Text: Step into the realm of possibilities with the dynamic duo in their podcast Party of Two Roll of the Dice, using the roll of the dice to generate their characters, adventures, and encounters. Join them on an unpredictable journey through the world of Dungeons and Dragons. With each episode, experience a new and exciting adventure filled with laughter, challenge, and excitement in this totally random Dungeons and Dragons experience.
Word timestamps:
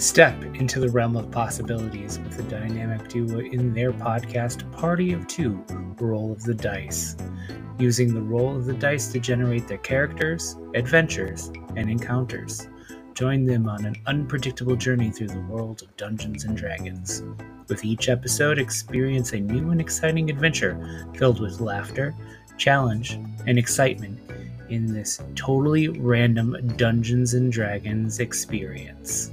Step 0.00 0.42
into 0.54 0.80
the 0.80 0.88
realm 0.88 1.14
of 1.14 1.30
possibilities 1.30 2.18
with 2.20 2.34
the 2.34 2.42
dynamic 2.44 3.06
duo 3.10 3.40
in 3.40 3.74
their 3.74 3.92
podcast 3.92 4.72
Party 4.72 5.12
of 5.12 5.26
Two 5.26 5.62
Roll 6.00 6.32
of 6.32 6.42
the 6.42 6.54
Dice, 6.54 7.18
using 7.78 8.14
the 8.14 8.22
roll 8.22 8.56
of 8.56 8.64
the 8.64 8.72
dice 8.72 9.12
to 9.12 9.20
generate 9.20 9.68
their 9.68 9.76
characters, 9.76 10.56
adventures, 10.74 11.52
and 11.76 11.90
encounters. 11.90 12.66
Join 13.12 13.44
them 13.44 13.68
on 13.68 13.84
an 13.84 13.94
unpredictable 14.06 14.74
journey 14.74 15.10
through 15.10 15.28
the 15.28 15.40
world 15.40 15.82
of 15.82 15.94
Dungeons 15.98 16.44
and 16.44 16.56
Dragons. 16.56 17.22
With 17.68 17.84
each 17.84 18.08
episode, 18.08 18.58
experience 18.58 19.34
a 19.34 19.40
new 19.40 19.70
and 19.70 19.82
exciting 19.82 20.30
adventure 20.30 21.10
filled 21.14 21.42
with 21.42 21.60
laughter, 21.60 22.14
challenge, 22.56 23.20
and 23.46 23.58
excitement 23.58 24.18
in 24.70 24.94
this 24.94 25.20
totally 25.34 25.88
random 25.88 26.74
Dungeons 26.78 27.34
and 27.34 27.52
Dragons 27.52 28.18
experience. 28.18 29.30